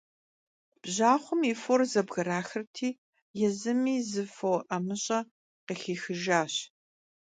[0.81, 2.89] Bjaxhuem yi for zebgraxırti,
[3.39, 5.19] yêzımi zı fo 'emış'e
[5.65, 6.53] khıxixıjjaş.